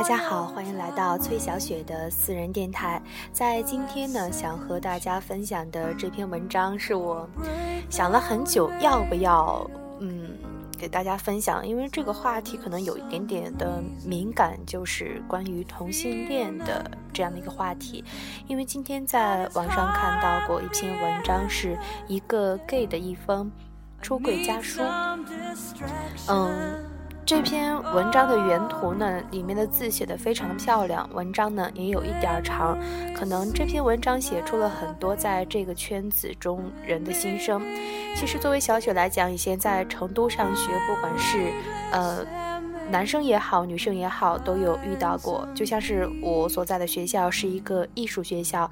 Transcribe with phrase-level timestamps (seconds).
[0.00, 3.02] 大家好，欢迎来到崔小雪的私人电台。
[3.34, 7.28] 在今天呢，想和大家分享的这篇文章是我
[7.90, 10.30] 想了很久要不要嗯
[10.78, 18.02] 给大家分享，因为这个话题可能有一点点的敏感，就是关于同性恋的这样的一个话题。
[18.46, 21.78] 因为今天在网上看到过一篇文章，是
[22.08, 23.52] 一个 gay 的一封
[24.00, 24.80] 出柜家书，
[26.26, 26.86] 嗯。
[27.30, 32.76] 这篇文章的原图呢，里面的字写的非常漂亮，文章呢也有一点长，
[33.14, 37.62] 可能这篇文章写出了很多在这个圈子中人的心声。
[38.16, 41.52] 其实作为小雪来讲，以前在成都上学，不管是
[41.92, 42.26] 呃
[42.90, 45.46] 男生也好，女生也好，都有遇到过。
[45.54, 48.68] 就像是我所在的学校是一个艺术学校。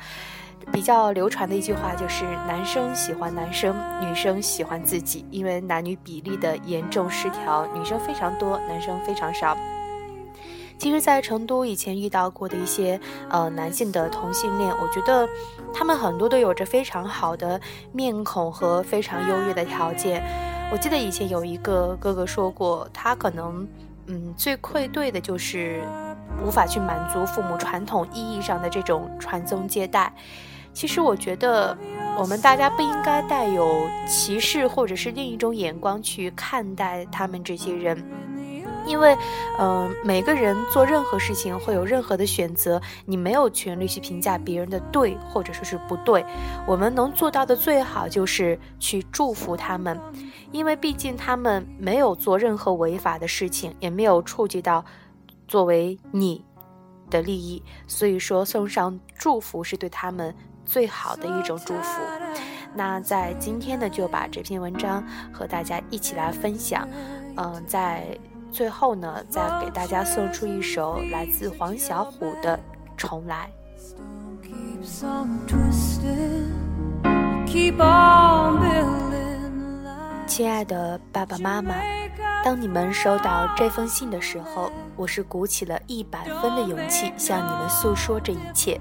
[0.72, 9.56] 比较流传的一句话就是男生喜欢男生，女生喜欢自己，因为男女比例的严重失调，女生非常多，男生非常少。
[10.78, 13.00] 其实，在成都以前遇到过的一些
[13.30, 15.28] 呃男性的同性恋，我觉得
[15.74, 20.22] 他们很多都有着非常好的面孔和非常优越的条件。
[20.70, 23.66] 我记得以前有一个哥哥说过，他可能
[24.06, 25.82] 嗯最愧对的就是
[26.44, 30.12] 无法去满足父母传统意义上的这种传宗接代。
[30.72, 31.76] 其实我觉得，
[32.16, 38.00] 我们大家不应该带有歧视或者是另一种眼光去看待他们这些人，
[38.86, 39.16] 因为，
[39.58, 46.24] 嗯，每个人做任何事情会有任何的选择，你没有权利去评价别人的对或者说是不对。
[46.64, 49.98] 我们能做到的最好就是去祝福他们，
[50.52, 54.84] 因为毕竟他们没有做任何违法的事情，也没有触及到
[55.48, 56.44] 作为你
[57.10, 60.32] 的利益，所以说送上祝福是对他们。
[60.70, 62.02] 最好的一种祝福。
[62.74, 66.86] 那在今天呢，就把这篇文章和大家一起来分享。
[67.36, 68.06] 嗯，在
[68.52, 72.54] 最后呢，再给大家送出一首来自黄小琥的
[72.98, 73.50] 《重来》。
[80.38, 81.74] 亲爱的爸爸妈妈，
[82.44, 88.80] 当你们收到这封信的时候，我是鼓起了一百分的勇气向你们诉说这一切。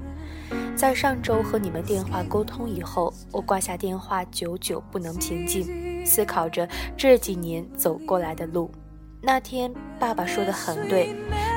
[0.76, 8.72] 在上周和你们电话沟通以后，我挂下电话，久久不能平静，思考着这几年走过来的路。
[9.20, 11.10] 那天，爸爸说的很对，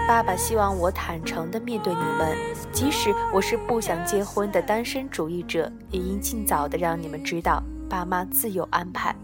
[0.09, 2.35] 爸爸希望我坦诚地面对你们，
[2.73, 9.15] 即使我是不想结婚的单身主义者，也应尽早地让你们知道，爸妈自有安排。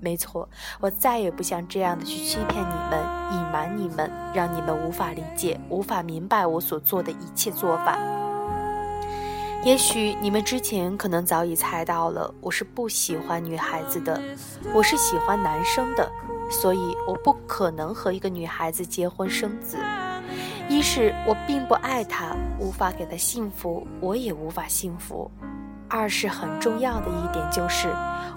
[0.00, 0.48] 没错，
[0.80, 7.98] 我再也不像这样的去欺骗你们，隐瞒你们，让你们无法理解、无法明白我所做的一切做法。
[9.62, 14.18] 也许你们之前可能早已猜到了，我是不喜欢女孩子的，
[14.72, 16.10] 我是喜欢男生的，
[16.50, 19.76] 所以我不可能和一个女孩子结婚生子。
[20.70, 25.30] 一是我并不爱她，无法给她幸福，我也无法幸福；
[25.90, 27.88] 二是很重要的一点就是，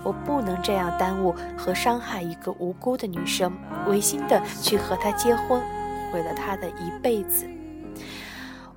[0.03, 3.53] 我不能这样耽误和伤害一个无辜的女生，
[3.87, 5.61] 违心的去和她结婚，
[6.11, 7.47] 毁了她的一辈子。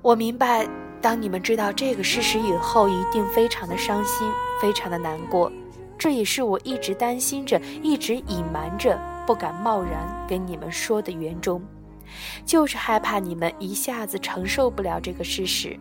[0.01, 0.65] 我明白。
[0.99, 4.27] 当你们知道这个事实以后，一定非常的伤心，
[4.59, 5.49] 非常的难过。
[5.95, 11.61] 这也是我一直担心着、一直隐瞒着、不敢贸然跟你们说的原衷，
[12.43, 15.79] 就是害怕你们一下子承受不了这个事实。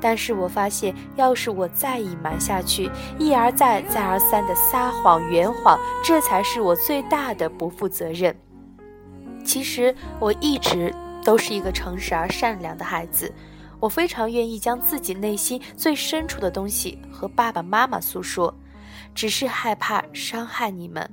[0.00, 8.34] 但是我发现，要是我再隐瞒下去，一而再、再而三的撒谎、圆谎，这才是我最大的不负责任。
[9.44, 10.94] 其实我一直
[11.24, 13.32] 都是一个诚实而善良的孩子。
[13.80, 18.52] 我非常愿意将自己内心最深处的东西和爸爸妈妈诉说，
[19.14, 21.08] 只是害怕伤害你们。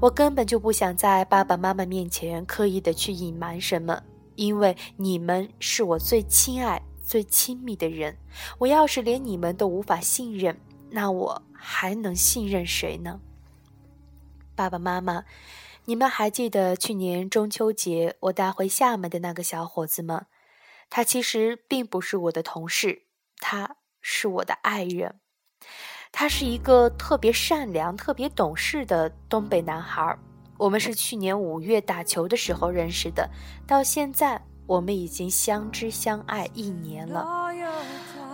[0.00, 4.00] 我根本就不想在爸爸妈妈面前刻意的去隐瞒什么，
[4.36, 8.18] 因为你们是我最亲爱、最亲密的人。
[8.58, 10.60] 我要是连你们都无法信任，
[10.90, 13.20] 那我还能信任谁呢？
[14.54, 15.24] 爸爸妈妈，
[15.84, 20.26] 你们还记得去年中秋节我带回厦门的那个小伙子吗？
[20.90, 23.02] 他其实并不是我的同事，
[23.38, 25.20] 他是我的爱人。
[26.12, 30.16] 他是一个特别善良、特别懂事的东北男孩。
[30.58, 33.28] 我们是去年五月打球的时候认识的，
[33.66, 37.26] 到现在我们已经相知相爱一年了。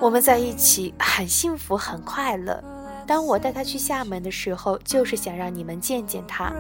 [0.01, 2.63] 我们在一起很幸福、很快乐。
[3.07, 6.53] 当我带他去厦门的时候，就是想让你们见见他。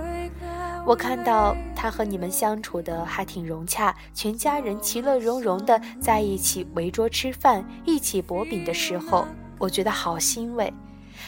[0.85, 9.25] 我看到他和你们相处的还挺融洽，全家人其乐融融的在一起围桌吃饭，一起薄饼的时候，
[9.59, 10.73] 我觉得好欣慰。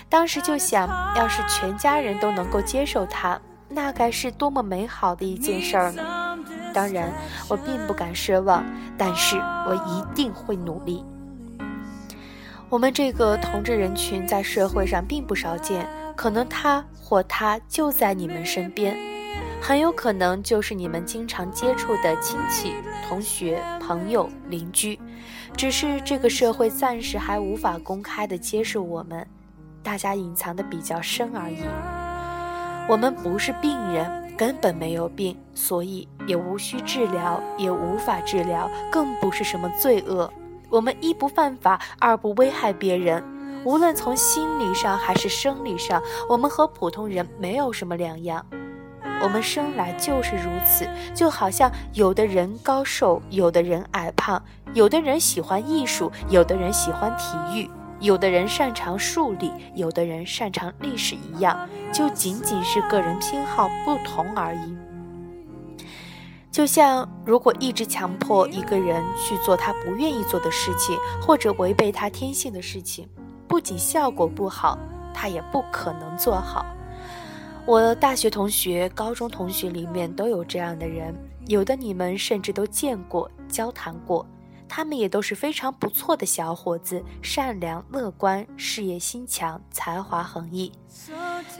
[0.08, 6.02] 当时就想，要是全家人都能够接受他，那该是多么美好的一件事儿呢？
[6.74, 7.10] 当然，
[7.48, 8.64] 我并不敢奢望，
[8.98, 11.04] 但是我一定会努力。
[12.68, 18.96] 我们这个同志人群在社会上并不少见，可能他或她就在你们身边，
[19.62, 22.74] 很有可能就是你们经常接触的亲戚、
[23.08, 24.98] 同学、朋友、邻居，
[25.56, 29.24] 只是这个社会暂时还无法公开的接受我们，
[29.80, 31.58] 大家隐藏的比较深而已。
[32.88, 34.23] 我们不是病人。
[34.36, 40.32] 根本没有病，所以也无需治疗，也无法治疗，更不是什么罪恶。
[40.68, 43.22] 我们一不犯法，二不危害别人。
[43.64, 48.44] 无论从心理上还是生理上，我们和普通人没有什么两样。
[49.22, 54.42] 我们生来就是如此，就好像有的人高瘦，有的人矮胖，
[54.74, 57.70] 有的人喜欢艺术，有的人喜欢体育。
[58.04, 64.76] 有的人擅长数理，有的人擅长历史，一样，就仅仅是个人偏好不同而已。
[66.52, 73.08] 就像如果一直强迫一个人去做他不愿意做的事情，或者违背他天性的事情，
[73.48, 74.78] 不仅效果不好，
[75.14, 76.66] 他也不可能做好。
[77.64, 81.14] 我大学同学、高中同学里面都有这样的人，
[81.46, 84.26] 有的你们甚至都见过、交谈过。
[84.76, 90.72] 他们也都是非常不错的小伙子，善良、乐观、事业心强、才华横溢。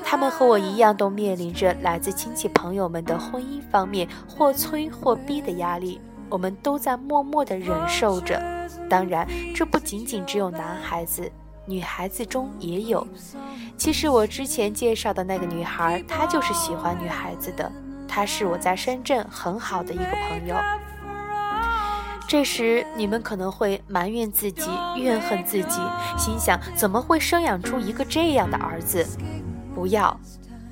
[0.05, 6.01] 他们和我一样，都面临着来自亲戚朋友们的婚姻方面或催或逼的压力。
[6.29, 8.43] 我们都在默默地忍受着。
[8.91, 9.25] 当然，
[9.55, 11.31] 这不仅仅只有男孩子，
[11.67, 13.07] 女孩子中也有。
[13.77, 17.71] 其实我之前介绍的那个女孩，她就是喜欢女孩子的。
[18.09, 20.57] 她是我在深圳很好的一个朋友。
[22.35, 25.81] 这时，你们可能会埋怨自己、怨恨自己，
[26.19, 29.07] 心想：怎么会生养出一个这样的儿子？
[29.73, 30.19] 不要，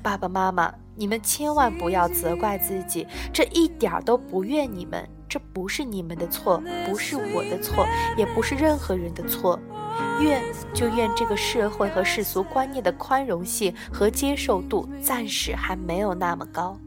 [0.01, 7.87] 爸爸妈妈，你们千万不要责怪自己，这一点都不怨你们，这不是你们的错，不是我的错，
[8.17, 9.57] 也不是任何人的错。
[10.19, 10.43] 怨
[10.73, 16.77] 就怨这个社会和世俗观念的宽容性和接受度暂时还没有那么高，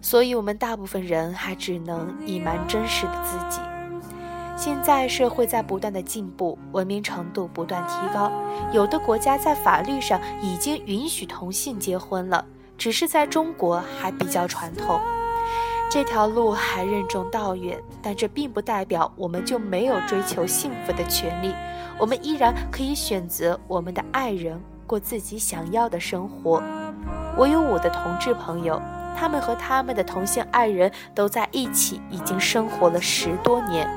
[0.00, 3.60] 所以我们大部分人还只能隐瞒真实的自己。
[4.56, 8.32] 现在社会在不断的进步，文明程度不断提高，
[8.72, 12.42] 有的国家在法律上已经允许同性结婚了，
[12.78, 14.98] 只是在中国还比较传统，
[15.90, 17.78] 这条路还任重道远。
[18.00, 21.52] 但这并不代表我们就没有追求幸福的权利，
[21.98, 26.62] 我们依然可以选择我们的爱人，过自己想要的生活。
[27.36, 28.80] 我有我的同志朋友，
[29.16, 33.88] 他们和他们的同性爱人都在一起，已经生活了十多年。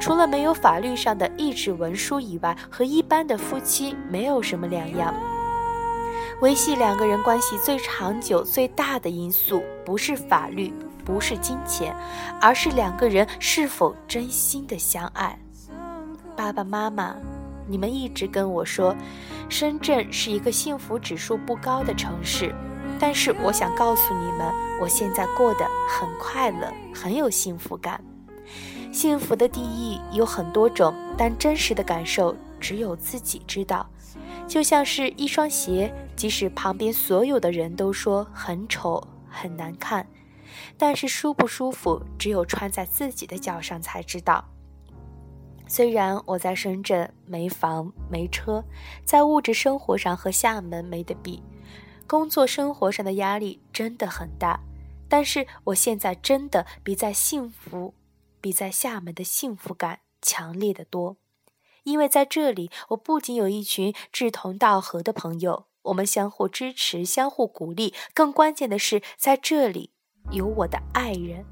[0.00, 5.14] 除了没有法律上的一纸文书以外，和一般的夫妻没有什么两样。
[6.40, 10.74] 维系两个人关系最长久、最大的因素，不是法律，
[11.04, 11.94] 不是金钱，
[12.40, 15.38] 而是两个人是否真心的相爱。
[16.36, 17.14] 爸爸妈妈，
[17.68, 18.94] 你们一直跟我说，
[19.52, 22.54] 深圳是一个幸福指数不高的城市，
[22.98, 24.50] 但是我想告诉你们，
[24.80, 28.02] 我现在过得很快乐，很有幸福感。
[28.90, 33.86] 幸福的定义有很多种，但真实的感受只有自己知道。
[34.48, 40.06] 就像是一双鞋，即使旁边所有的人都说很丑、很难看，
[40.78, 44.46] 但是舒不舒服，只有穿在自己的脚上才知道。
[45.72, 48.62] 虽然我在深圳没房没车，
[49.06, 51.42] 在物质生活上和厦门没得比，
[52.06, 54.60] 工作生活上的压力真的很大，
[55.08, 57.94] 但是我现在真的比在幸福。
[58.38, 61.16] 比在厦门的幸福感强烈的多，
[61.84, 69.90] 因为在这里，我不仅有一群志同道合的朋友，我们相互支持、相互鼓励，更关键的是，在这里
[70.32, 71.46] 有我的爱人。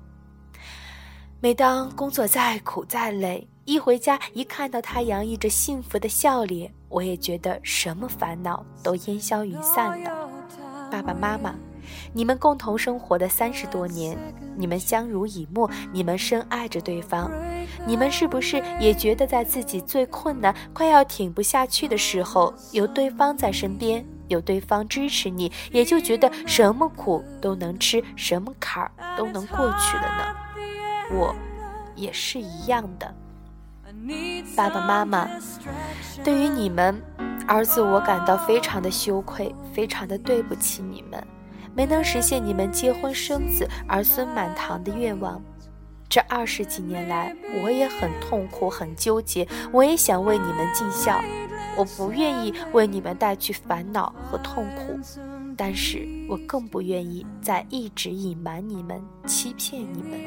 [1.41, 10.29] 每当工作再苦再累，一回家一看到他洋溢着幸福的笑脸，我也觉得什么烦恼都烟消云散了。
[10.91, 11.55] 爸爸妈妈。
[12.13, 14.19] 你们共同生活的三十多年，
[14.57, 17.31] 你们相濡以沫，你们深爱着对方，
[17.87, 30.35] 你们是不是也觉得在自己最困难、快要挺不下去的时候，有对方在身边，有对方支持你，也就觉得什么苦都能吃，什么坎儿都能过去了呢？
[31.13, 31.33] 我，
[31.95, 33.15] 也是一样的。
[34.57, 35.29] 爸爸妈妈，
[36.25, 37.01] 对于你们，
[37.47, 41.23] 儿子我感到非常的羞愧，非常的对不起你们。
[41.75, 45.41] 没能实现你们结婚生子、儿孙满堂的愿望，
[46.09, 49.47] 这二十几年来，我也很痛苦、很纠结。
[49.73, 51.23] 我也想为你们尽孝，
[51.77, 54.99] 我不愿意为你们带去烦恼和痛苦，
[55.57, 60.21] 但是我更不愿意再一直隐瞒你们、欺骗你们。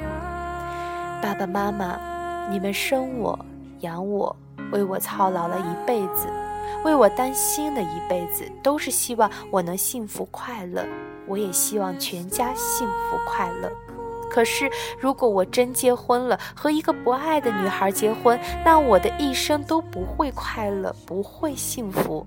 [1.21, 3.37] 爸爸妈妈，你们生我
[3.83, 4.35] 养我，
[4.71, 6.27] 为我操劳了一辈子，
[6.83, 10.83] 为我担心了一辈子，都是希望我能幸福快乐。
[11.27, 13.71] 我也希望全家幸福快乐。
[14.29, 22.25] 可是，如果我真结婚了，和一个不爱的女孩结婚，那我的一生都不会快乐，不会幸福。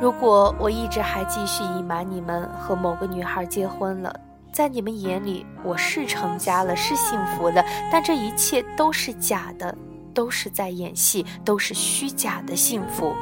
[0.00, 4.20] 如果我一直还继续隐瞒你们和某个女孩结婚了，
[4.58, 9.72] 在你们眼里我是成家了，是幸福了，但这一切都是假的，
[10.12, 13.14] 都是在演戏，都是虚假的幸福。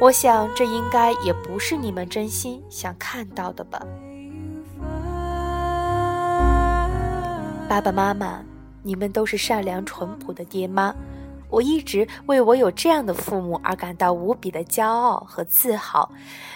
[0.00, 3.78] 我想这应该也不是你们真心想看到的吧。
[7.68, 8.42] 爸爸妈妈，
[8.82, 10.94] 你们都是善良淳朴的爹妈。
[11.50, 16.10] 我一直为我有这样的父母而感到无比的骄傲和自豪，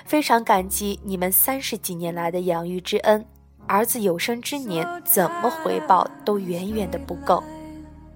[0.07, 3.27] 非常感激你们三十几年来的养育之恩。
[3.73, 7.43] 儿子有生之年怎么回报都远远的不够。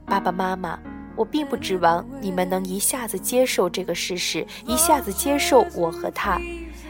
[0.05, 0.79] 爸爸妈妈，
[1.17, 6.39] 我并不指望你们能一下子接受这个事实，一下子接受我和他。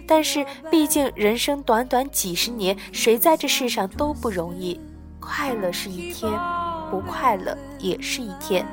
[0.04, 4.80] 但是毕竟人生短短几十年，谁在这世上都不容易，
[5.20, 6.28] 快乐是一天。
[6.90, 8.66] 不快乐也是一天，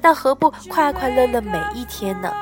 [0.00, 2.32] 那何不快快乐乐每一天呢？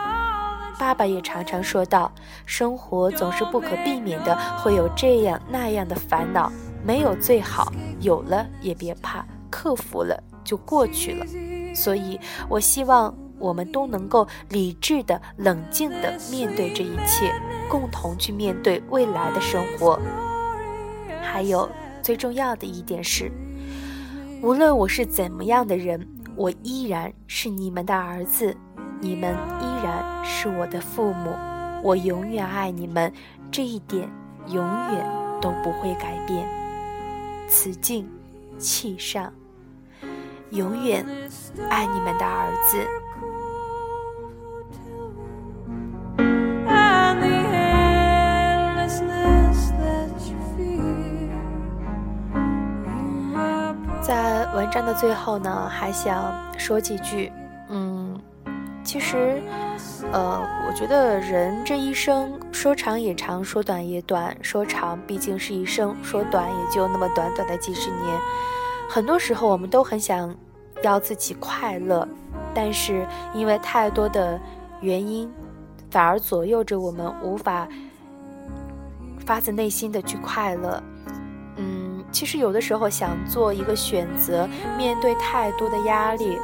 [0.79, 2.13] 爸爸也常常说道
[2.45, 6.53] ：“生活总是不可避免的会有这样那样的烦恼，
[6.85, 11.27] 没有最好，有了也别怕，克服了就过去了。”
[11.75, 12.19] 所以，
[12.49, 17.33] 我希望我们都能够理智的、冷静的面对这一切，
[17.69, 20.01] 共同去面对未来的生活。
[21.23, 21.69] 还有
[22.03, 23.31] 最重要的一点是。
[24.43, 28.57] 无论我是怎么样的人，我依然是你们的儿子，
[29.01, 31.33] 你们依然是我的父母，
[31.83, 33.13] 我永远爱你们，
[33.53, 34.09] 这一点
[34.47, 35.07] 永远
[35.41, 36.49] 都不会改变。
[37.49, 38.07] 慈敬，
[38.59, 39.33] 气上，
[40.51, 41.03] 永远
[41.71, 42.87] 爱你们的儿子。
[54.03, 57.33] 在文章的最后呢，还想说几句。
[57.69, 57.98] 嗯，
[58.85, 59.43] 其实，
[60.13, 64.35] 呃，我觉得人这一生说长也长，说短也短。
[64.43, 68.19] 说长毕竟是一生，说短也就那么短短的几十年。
[68.89, 70.35] 很多时候，我们都很想
[70.83, 72.09] 要自己快乐，
[72.55, 74.41] 但是因为太多的
[74.81, 75.31] 原因，
[75.91, 77.69] 反而左右着我们无法
[79.27, 80.83] 发自内心的去快乐。
[81.57, 86.39] 嗯其实有的时候想做一个选择，面对太多的压力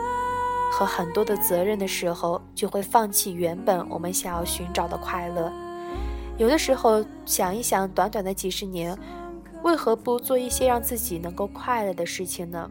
[0.77, 5.53] 和很多的责任的时候，就会放弃原本我们想要寻找的快乐。
[6.37, 8.99] 有的时候想一想，短短的几十年，
[9.63, 12.69] 为何不做一些让自己能够快乐的事情呢？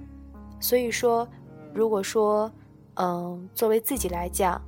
[0.60, 1.26] 所以说，
[1.74, 2.52] 如果说，
[2.96, 4.62] 嗯，作为自己来讲，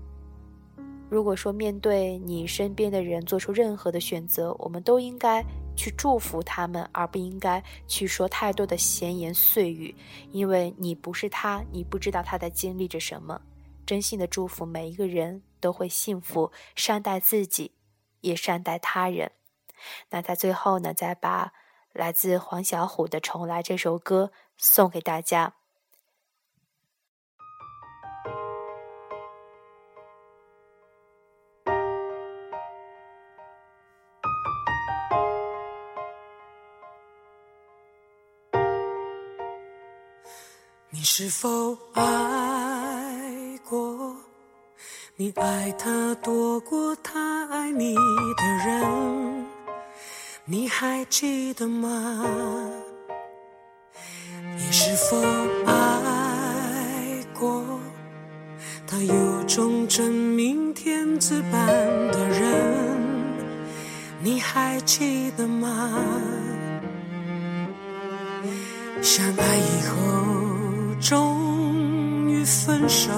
[1.09, 5.43] 如果说面对你身边的人做出任何的选择，我们都应该。
[5.75, 9.95] 去祝福他们，而不应该去说太多的闲言碎语，
[10.31, 13.39] 因为你不是他，你不知道他在经历着什么。
[13.85, 17.73] 真心的祝福每一个人都会幸福，善待自己，
[18.21, 19.31] 也善待他人。
[20.09, 21.51] 那在最后呢，再把
[21.93, 25.55] 来自黄小琥的《重来》这首歌送给大家。
[41.05, 42.01] 你是否爱
[43.63, 44.15] 过？
[45.17, 49.45] 你爱他多过他爱你的人，
[50.45, 52.25] 你还记得吗？
[54.57, 55.21] 你是否
[55.67, 57.63] 爱过？
[58.87, 61.67] 他有种真命天子般
[62.11, 63.07] 的人，
[64.23, 66.01] 你还记得吗？
[69.03, 70.44] 相爱以后。
[70.99, 73.11] 终于分手，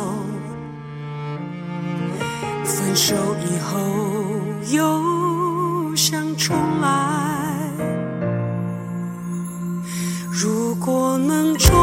[2.66, 3.16] 分手
[3.46, 3.80] 以后
[4.76, 6.88] 又想重来。
[10.32, 11.76] 如果能重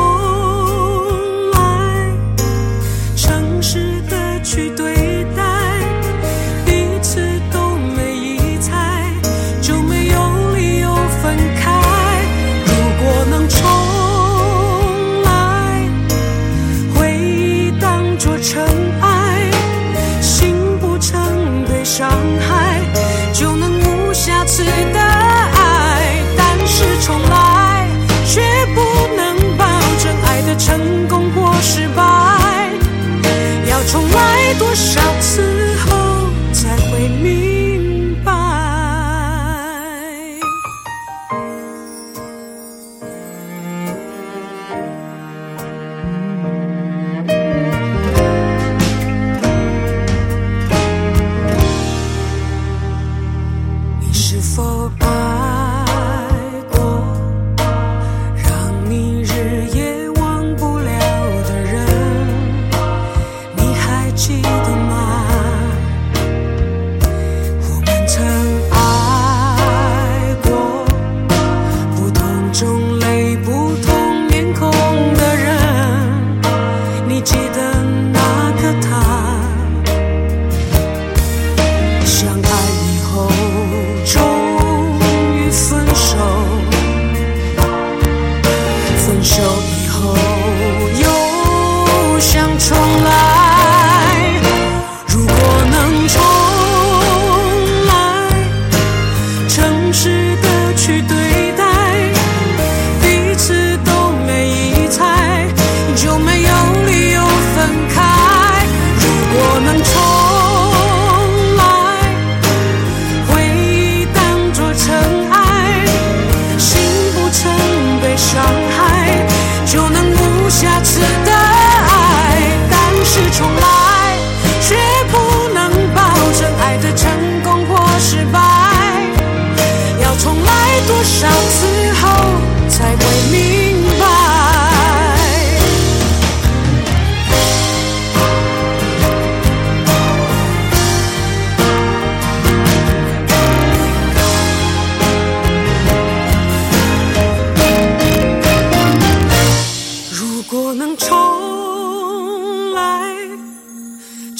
[30.56, 30.93] 成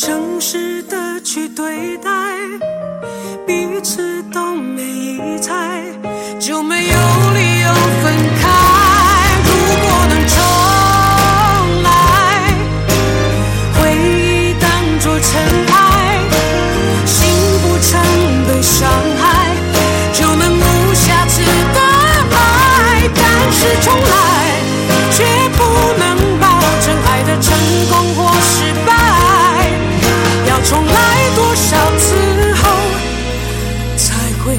[0.04, 2.10] 诚实的去对待
[3.46, 5.82] 彼此都没疑猜
[6.38, 6.92] 就没有
[7.32, 7.68] 理由
[8.02, 8.50] 分开。
[9.46, 10.36] 如果能重
[11.84, 11.88] 来
[13.78, 15.40] 回忆当做尘
[15.72, 16.20] 埃
[17.06, 17.24] 心
[17.62, 18.43] 不诚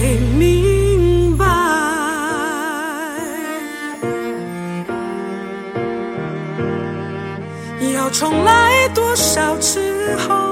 [0.05, 1.45] 会明白，
[7.95, 10.44] 要重来多少次后。